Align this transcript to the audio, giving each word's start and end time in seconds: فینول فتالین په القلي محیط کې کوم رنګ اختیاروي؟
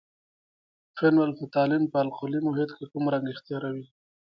فینول 0.97 1.31
فتالین 1.39 1.83
په 1.91 1.97
القلي 2.05 2.39
محیط 2.47 2.71
کې 2.77 2.85
کوم 2.91 3.03
رنګ 3.13 3.25
اختیاروي؟ 3.33 3.85